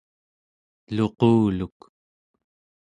luquluk 0.95 1.77